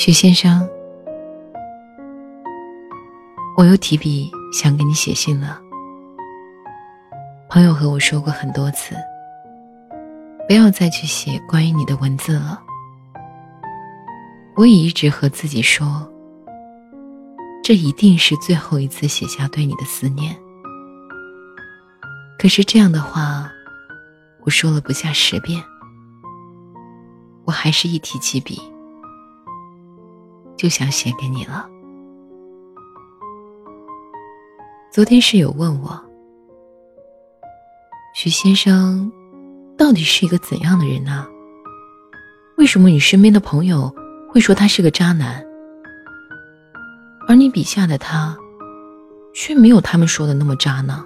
[0.00, 0.64] 徐先生，
[3.56, 5.60] 我又提笔想给你写信了。
[7.48, 8.94] 朋友和我说过很多次，
[10.46, 12.62] 不要再去写关于你的文字了。
[14.54, 16.08] 我也一直和自己说，
[17.64, 20.32] 这一定是最后一次写下对你的思念。
[22.38, 23.50] 可是这样的话，
[24.44, 25.60] 我说了不下十遍，
[27.44, 28.62] 我还是一提起笔
[30.58, 31.66] 就想写给你了。
[34.90, 36.04] 昨天室友问我。
[38.14, 39.10] 徐先生，
[39.76, 41.26] 到底是一个怎样的人呢？
[42.56, 43.94] 为什么你身边的朋友
[44.28, 45.46] 会说他是个渣男，
[47.28, 48.36] 而你笔下的他，
[49.32, 51.04] 却没有他们说的那么渣呢？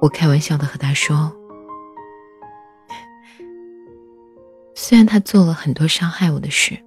[0.00, 1.32] 我开玩笑的和他说
[4.92, 6.78] ：“虽然他做了很多伤害我的事，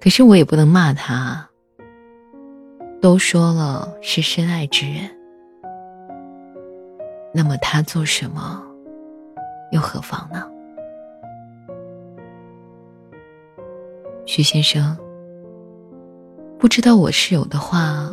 [0.00, 1.50] 可是我也不能骂他。”
[3.02, 5.10] 都说了是深爱之人，
[7.34, 8.62] 那么他做什么
[9.72, 10.48] 又何妨呢？
[14.24, 14.96] 徐先生，
[16.60, 18.08] 不知道我室友的话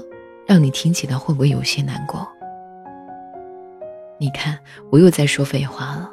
[0.48, 2.28] 让你听起来会不会有些难过？
[4.18, 4.58] 你看，
[4.90, 6.12] 我又在说废话了，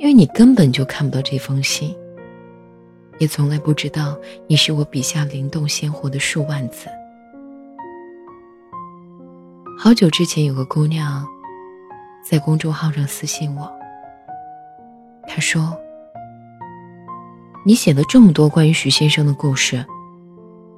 [0.00, 1.94] 因为你根本就看不到这封信，
[3.18, 6.88] 也从来不知道你是我笔下灵动鲜活的数万字。
[9.78, 11.26] 好久之前，有个姑娘
[12.24, 13.70] 在公众号上私信我。
[15.28, 15.76] 她说
[17.62, 19.84] ：“你写了这么多关于徐先生的故事，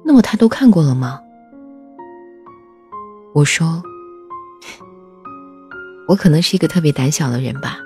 [0.03, 1.21] 那么他都看过了吗？”
[3.33, 3.81] 我说
[6.09, 7.77] ：“我可能是一个特别胆小的人吧。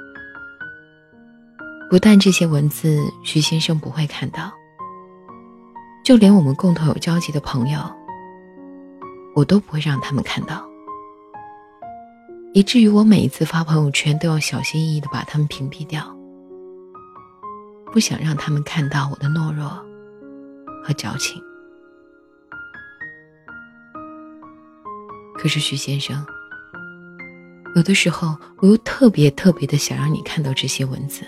[1.89, 4.51] 不但这些文字徐先生不会看到，
[6.03, 7.79] 就连我们共同有交集的朋友，
[9.33, 10.67] 我都不会让他们看到。”
[12.53, 16.03] 以至于我每一次发朋友圈都要小心翼翼的把他们屏蔽掉，
[17.93, 19.69] 不想让他们看到我的懦弱
[20.83, 21.41] 和矫情。
[25.37, 26.25] 可是徐先生，
[27.75, 31.23] 有的时候我又特别特别的想让你看到这些文字。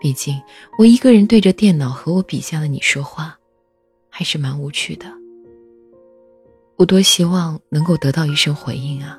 [0.00, 0.40] 毕竟
[0.78, 3.38] 我一个人对着电脑和我笔下的你说话，
[4.08, 5.06] 还是蛮无趣的。
[6.76, 9.18] 我多希望能够得到一声回应啊！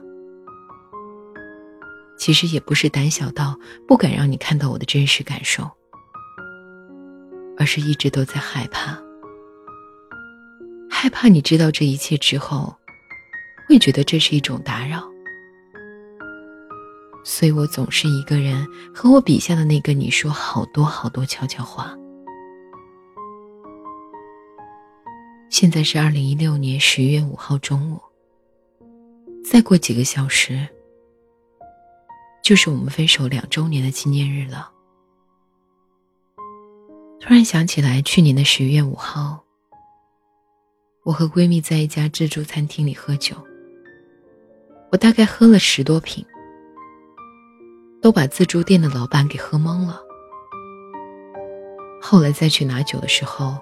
[2.18, 3.56] 其实也不是胆小到
[3.88, 5.70] 不敢让你看到我的真实感受，
[7.58, 8.98] 而是一直都在害怕，
[10.90, 12.76] 害怕你知道这一切之后，
[13.68, 15.11] 会觉得这是一种打扰，
[17.24, 21.96] 所以我总是一个人和我笔下的那个你说好多好多悄悄话。
[25.50, 28.00] 现在是二零一六年十一月五号中午。
[29.44, 30.68] 再过几个小时，
[32.44, 34.72] 就是我们分手两周年的纪念日了。
[37.20, 39.44] 突然想起来，去年的十一月五号，
[41.04, 43.36] 我和闺蜜在一家自助餐厅里喝酒，
[44.92, 46.26] 我大概喝了十多瓶，
[48.02, 50.02] 都把自助店的老板给喝懵了。
[52.02, 53.56] 后来再去拿酒的时候，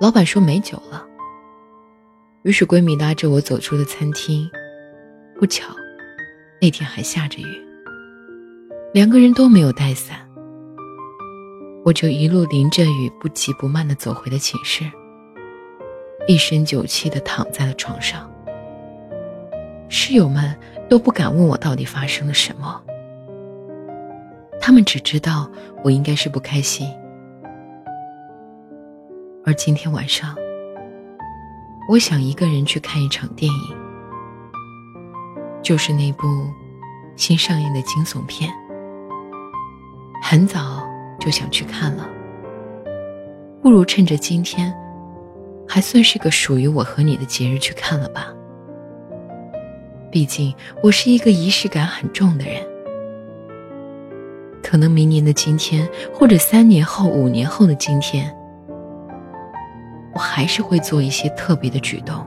[0.00, 1.04] 老板说没酒了。
[2.42, 4.48] 于是闺蜜拉着我走出了餐厅，
[5.38, 5.66] 不巧，
[6.62, 7.66] 那天还下着雨，
[8.94, 10.26] 两个人都没有带伞，
[11.84, 14.90] 我就一路淋着雨，不急不慢地走回了寝室，
[16.26, 18.30] 一身酒气地躺在了床上。
[19.90, 20.56] 室友们
[20.88, 22.82] 都不敢问我到底发生了什么，
[24.60, 25.50] 他们只知道
[25.82, 26.86] 我应该是不开心，
[29.44, 30.34] 而今天晚上。
[31.88, 33.76] 我想一个人去看一场电影，
[35.62, 36.26] 就是那部
[37.16, 38.52] 新上映的惊悚片。
[40.22, 40.86] 很早
[41.18, 42.06] 就想去看了，
[43.62, 44.70] 不如趁着今天，
[45.66, 48.26] 还算是个属于我和你的节日去看了吧。
[50.10, 52.62] 毕竟我是一个仪式感很重的人，
[54.68, 58.30] 可能明年的今天，或者三年后、五年后的今天。
[60.12, 62.22] 我还是会做一些特别的举动，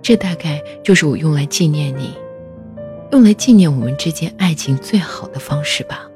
[0.00, 2.16] 这大概就是我用来纪念你，
[3.12, 6.08] 用来纪念我们之间爱情最好的方式吧。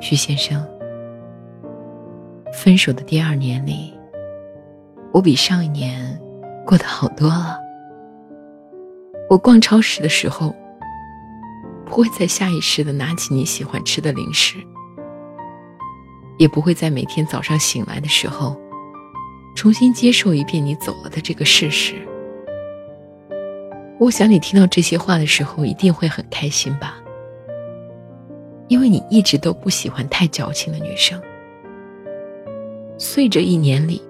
[0.00, 0.66] 徐先生，
[2.54, 3.92] 分手的第二年里，
[5.12, 6.18] 我比上一年
[6.64, 7.58] 过得好多了。
[9.28, 10.54] 我逛超市的时候，
[11.86, 14.58] 不会再下意识的拿起你喜欢吃的零食，
[16.36, 18.54] 也不会在每天早上醒来的时候，
[19.54, 21.94] 重新接受一遍你走了的这个事实。
[23.98, 26.96] 我想你听到这些话的时候，一定会很开心吧，
[28.68, 31.18] 因为你一直都不喜欢太矫情的女生。
[32.98, 34.02] 所以这一年里，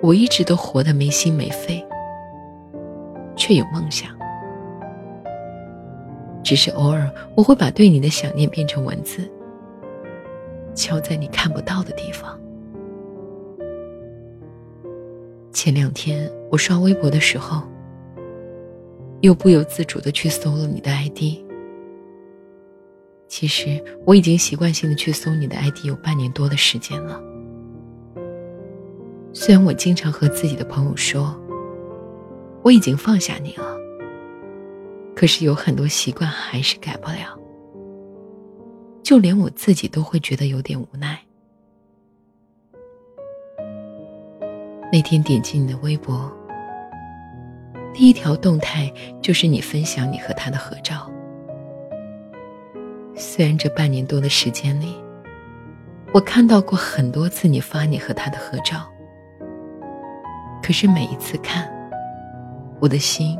[0.00, 1.84] 我一直都活得没心没肺，
[3.36, 4.19] 却有梦想。
[6.50, 9.30] 只是偶尔，我会把对你的想念变成文字，
[10.74, 12.36] 敲在你看不到的地方。
[15.52, 17.62] 前两天我刷微博的时候，
[19.20, 21.38] 又不由自主的去搜了你的 ID。
[23.28, 27.22] 其实我已经习惯性的去搜你的 ID 有半年多的时间了。
[29.32, 31.32] 虽然我经常和自己的朋友说，
[32.64, 33.79] 我已经放下你了。
[35.20, 37.38] 可是有很多习惯还是改不了，
[39.02, 41.20] 就连我自己都会觉得有点无奈。
[44.90, 46.32] 那天点击你的微博，
[47.92, 48.90] 第一条动态
[49.20, 51.06] 就是你分享你和他的合照。
[53.14, 54.96] 虽然这半年多的时间里，
[56.14, 58.90] 我看到过很多次你发你和他的合照，
[60.62, 61.70] 可是每一次看，
[62.80, 63.38] 我的心。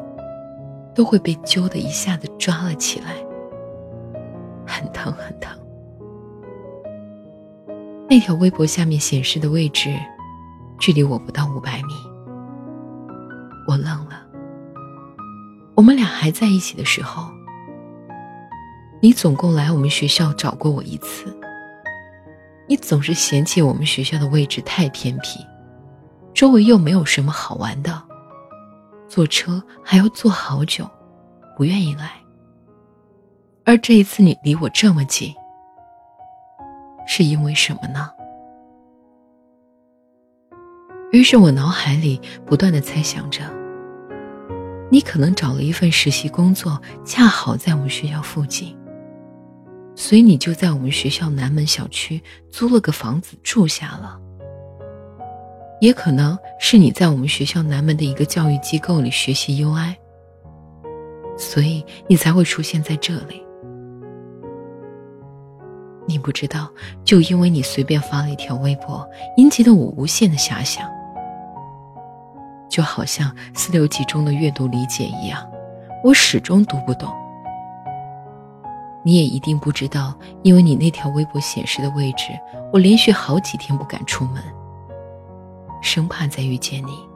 [0.94, 3.14] 都会被揪的一下子抓了起来，
[4.66, 5.56] 很疼很疼。
[8.08, 9.94] 那条微博下面显示的位置，
[10.78, 11.94] 距离我不到五百米。
[13.66, 14.26] 我愣了。
[15.76, 17.30] 我们俩还在一起的时候，
[19.00, 21.34] 你总共来我们学校找过我一次。
[22.66, 25.38] 你总是嫌弃我们学校的位置太偏僻，
[26.34, 28.09] 周围又没有什么好玩的。
[29.10, 30.88] 坐车还要坐好久，
[31.56, 32.12] 不愿意来。
[33.64, 35.34] 而这一次你离我这么近，
[37.08, 38.08] 是因为什么呢？
[41.10, 43.42] 于是我脑海里不断的猜想着，
[44.92, 48.78] 你可能找了一份实习工作，恰好在我们学校附近，
[49.96, 54.20] 所以你就在我们学校南门小区租了个房子住下了。
[55.80, 59.94] 也可能是你在我们学校南门的一个教育机构里学习 UI，
[61.38, 63.42] 所以你才会出现在这里。
[66.06, 66.68] 你不知道，
[67.04, 70.86] 就因为你随便发了一条微博，引起了我无限的遐想，
[72.68, 75.48] 就好像四六级中的阅读理解一样，
[76.04, 77.08] 我始终读不懂。
[79.02, 82.24] 你也一定不知道，因为你那条微博显示的位置，
[82.70, 84.42] 我连续好几天不敢出门。
[85.80, 87.08] 生怕再遇见你，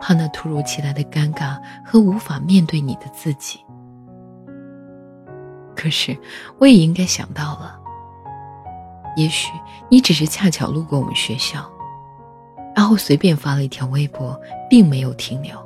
[0.00, 3.60] 怕那突如其来的尴尬和无法面对你的自己。
[5.76, 6.18] 可是，
[6.58, 7.78] 我也应该想到了，
[9.16, 9.52] 也许
[9.88, 11.70] 你只是恰巧路过我们学校，
[12.74, 15.56] 然后随便发了一条微博，并没有停留，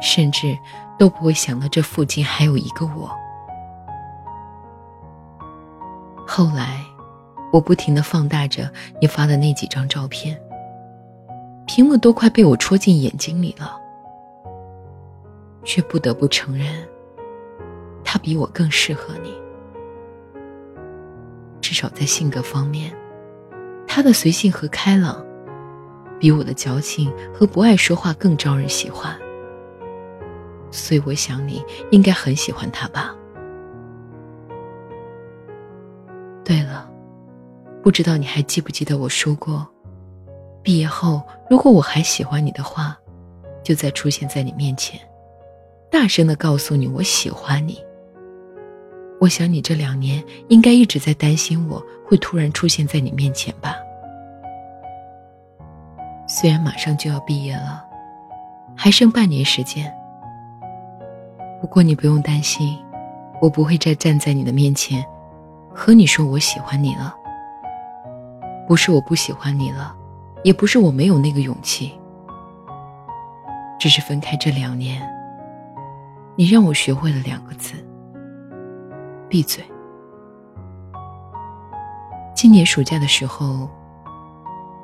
[0.00, 0.56] 甚至
[0.98, 3.10] 都不会想到这附近还有一个我。
[6.26, 6.84] 后来。
[7.52, 10.40] 我不停的放大着你发的那几张照片，
[11.66, 13.76] 屏幕都快被我戳进眼睛里了，
[15.64, 16.66] 却不得不承认，
[18.04, 19.34] 他比我更适合你。
[21.60, 22.92] 至少在性格方面，
[23.86, 25.24] 他的随性和开朗，
[26.18, 29.16] 比我的矫情和不爱说话更招人喜欢。
[30.70, 33.14] 所以我想你应该很喜欢他吧。
[37.90, 39.66] 不知道你还记不记得我说过，
[40.62, 41.20] 毕业后
[41.50, 42.96] 如果我还喜欢你的话，
[43.64, 45.00] 就再出现在你面前，
[45.90, 47.76] 大声的告诉你我喜欢你。
[49.20, 53.74] 我想你这两年应该一直在担心我会突然出现在你面前吧。
[56.28, 57.84] 虽然马上就要毕业了，
[58.76, 59.92] 还剩半年时间，
[61.60, 62.78] 不过你不用担心，
[63.42, 65.04] 我不会再站在你的面前，
[65.74, 67.16] 和你说我喜欢你了。
[68.70, 69.92] 不是我不喜欢你了，
[70.44, 71.92] 也不是我没有那个勇气，
[73.80, 75.02] 只是分开这两年，
[76.36, 77.74] 你让我学会了两个字：
[79.28, 79.64] 闭嘴。
[82.32, 83.68] 今年暑假的时候，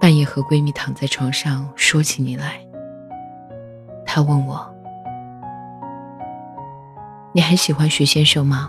[0.01, 2.61] 半夜和闺蜜躺在床上说起你来，
[4.05, 4.69] 她问我
[7.33, 8.69] ：“你还喜欢徐先生吗？”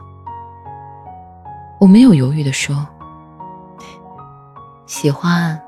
[1.82, 2.88] 我没有犹豫的说。
[4.88, 5.62] 喜欢，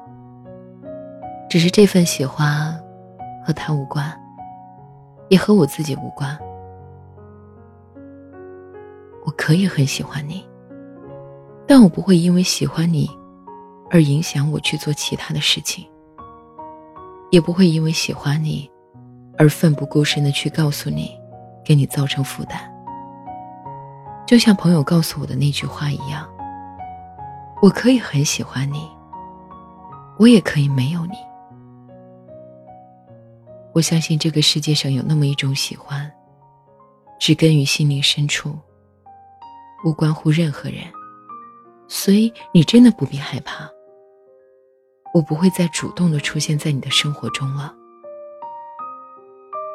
[1.49, 2.73] 只是这份喜欢
[3.45, 4.09] 和他无关，
[5.27, 6.39] 也和我自己无关。
[9.25, 10.47] 我可以很喜欢你，
[11.67, 13.11] 但我不会因为喜欢你
[13.91, 15.85] 而影响我去做其他的事情，
[17.29, 18.71] 也不会因为喜欢你
[19.38, 21.11] 而奋不顾身的去告诉你，
[21.65, 22.57] 给你造成负担。
[24.25, 26.25] 就像朋友告诉我的那句话一样，
[27.61, 28.89] 我可以很喜欢你，
[30.19, 31.15] 我也可以没有你。
[33.73, 36.11] 我相信这个世界上有那么一种喜欢，
[37.17, 38.53] 植根于心灵深处。
[39.85, 40.83] 无关乎任何人，
[41.88, 43.69] 所以你真的不必害怕。
[45.13, 47.73] 我不会再主动的出现在你的生活中了。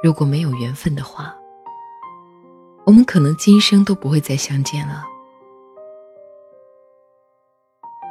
[0.02, 1.34] 如果没有缘分的话，
[2.84, 5.02] 我们可能今生都不会再相见了。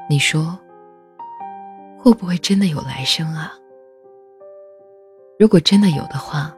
[0.10, 0.58] 你说，
[2.04, 3.54] 会不会真的有来生啊？
[5.40, 6.54] 如果真的有的话，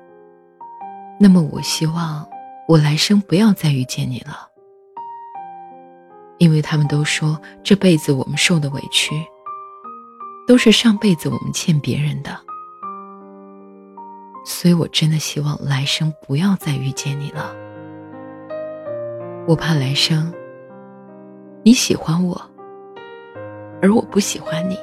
[1.20, 2.28] 那么我希望
[2.68, 4.50] 我来生不要再遇见你了。
[6.40, 9.24] 因为他们都说这辈子我们受的委屈，
[10.48, 12.36] 都是上辈子我们欠别人的，
[14.48, 17.56] 所以我真的希望来生不要再遇见你了。
[19.48, 20.34] 我怕来生
[21.62, 22.42] 你喜欢我，
[23.80, 24.76] 而我不喜欢你，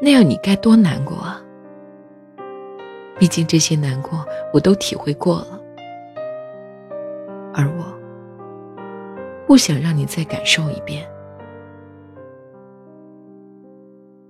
[0.00, 1.42] 那样你该多难过啊！
[3.18, 5.60] 毕竟这些难过我都体会过了，
[7.54, 7.96] 而我。
[9.46, 11.08] 不想让你再感受一遍。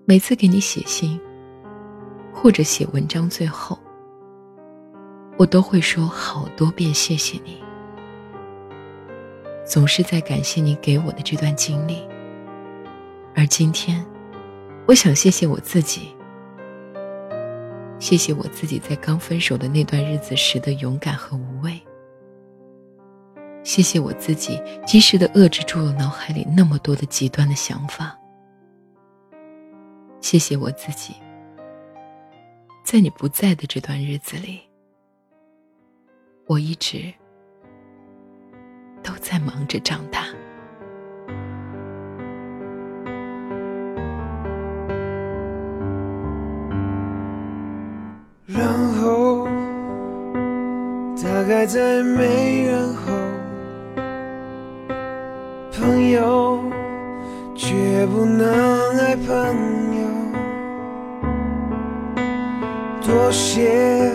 [0.05, 1.19] 每次给你写信，
[2.33, 3.79] 或者写文章，最后，
[5.39, 7.61] 我都会说好多遍谢谢你。
[9.65, 12.07] 总是在感谢你给我的这段经历。
[13.35, 14.05] 而今天，
[14.87, 16.15] 我想谢谢我自己，
[17.99, 21.81] 谢谢我自己在刚分手的那段日子时的勇敢和无畏。
[23.65, 28.17] 谢谢我自己，及时的遏制住了脑海里那么多的极端的想法。
[30.21, 31.15] 谢谢我自己，
[32.85, 34.61] 在你不在的这段日子里，
[36.47, 37.13] 我一直
[39.03, 40.29] 都在忙着长大。
[48.59, 48.69] 然
[49.03, 49.47] 后，
[51.23, 53.13] 大概在没人后。
[55.73, 56.65] 朋友，
[57.55, 59.29] 却不能爱朋
[60.01, 60.07] 友。
[63.03, 64.11] 多谢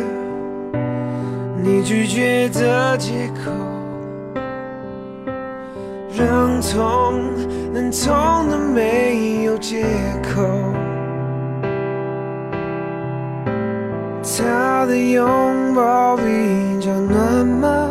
[1.63, 3.51] 你拒绝的借口，
[6.17, 7.21] 让痛
[7.71, 9.85] 能痛的没有借
[10.23, 10.70] 口。
[14.81, 16.23] 他的拥抱比
[16.79, 17.87] 较暖吗？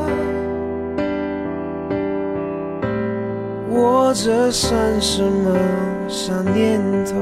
[3.69, 5.57] 我这算什么
[6.09, 7.15] 傻念头？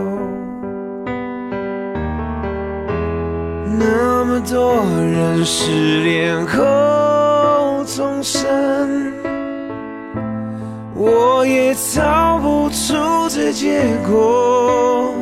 [3.78, 9.12] 那么多人失恋后重生，
[10.94, 12.94] 我也逃不出
[13.28, 15.12] 这结果。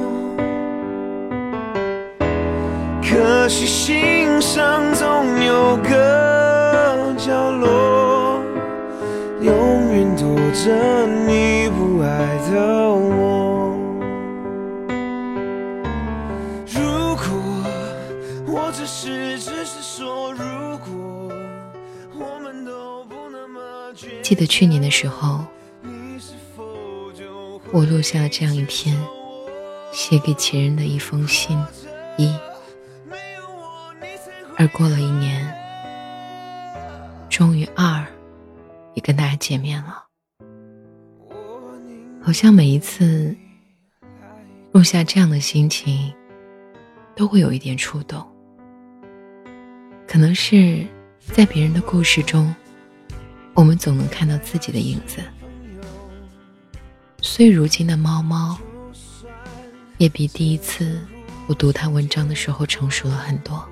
[3.46, 8.42] 可惜心上总有个角落，
[9.40, 12.26] 永远躲着你不爱。
[12.50, 12.60] 的
[12.92, 13.78] 我。
[16.74, 17.24] 如果
[18.48, 21.30] 我只是只是说，如果
[22.18, 25.44] 我们都不那么记得去年的时候，
[27.70, 29.00] 我录下了这样一篇
[29.92, 31.56] 写给前任的一封信，
[32.16, 32.34] 一。
[34.66, 35.46] 而过了一年，
[37.30, 38.04] 终于二
[38.94, 40.04] 也跟大家见面了。
[42.20, 43.32] 好像每一次
[44.72, 46.12] 录下这样的心情，
[47.14, 48.26] 都会有一点触动。
[50.04, 50.84] 可能是
[51.20, 52.52] 在别人的故事中，
[53.54, 55.22] 我们总能看到自己的影子。
[57.22, 58.58] 虽如今的猫猫，
[59.98, 61.00] 也比第一次
[61.46, 63.64] 我读他文章的时候成熟了很多。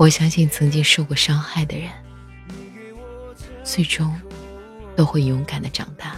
[0.00, 1.92] 我相信曾经受过伤害的人，
[3.62, 4.18] 最终。
[4.96, 6.14] 都会勇敢的长大，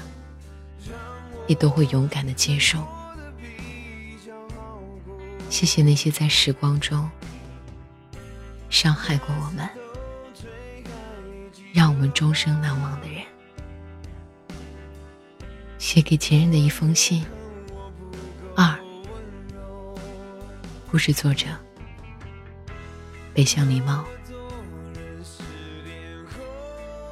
[1.46, 2.84] 也都会勇敢的接受。
[5.48, 7.08] 谢谢那些在时光中
[8.70, 9.68] 伤害过我们、
[11.72, 13.22] 让我们终生难忘的人。
[15.78, 17.24] 写给前任的一封信。
[18.56, 18.76] 二，
[20.90, 21.46] 故事作者：
[23.34, 24.04] 北向狸猫。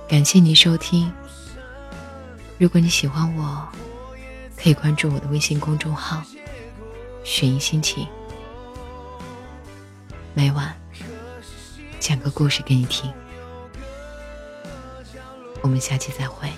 [0.09, 1.12] 感谢你收听。
[2.59, 3.67] 如果你喜欢我，
[4.57, 6.23] 可以关注我的微信公众号
[7.25, 8.07] “雪音心情”，
[10.35, 10.77] 每晚
[11.99, 13.11] 讲个故事给你听。
[15.62, 16.50] 我们下期再会。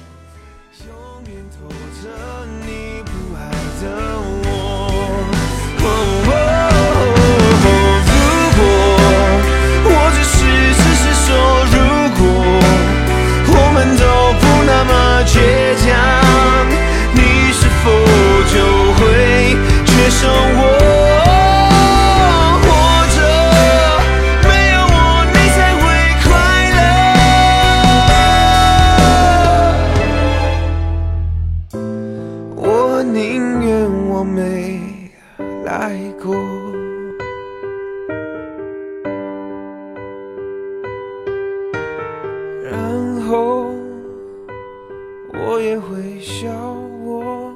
[33.02, 34.80] 宁愿我没
[35.64, 36.35] 来过。
[42.62, 43.71] 然后
[45.35, 46.50] 我也会笑
[47.04, 47.52] 我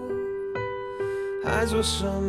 [1.44, 2.25] 还做什么